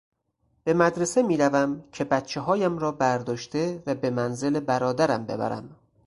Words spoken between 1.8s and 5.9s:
که بچههایم را برداشته و به منزل برادرم ببرم.